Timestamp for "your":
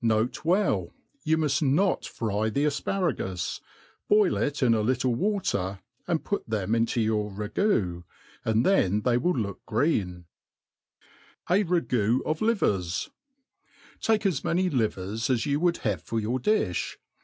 6.94-7.32, 16.20-16.38